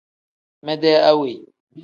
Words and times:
Mede 0.65 0.91
awe. 1.09 1.31